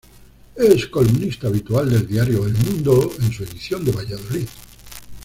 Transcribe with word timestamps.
Es 0.55 0.87
columnista 0.87 1.45
habitual 1.45 1.87
del 1.87 2.07
diario 2.07 2.47
"El 2.47 2.55
Mundo" 2.55 3.13
en 3.19 3.31
su 3.31 3.43
edición 3.43 3.85
de 3.85 3.91
Valladolid. 3.91 4.47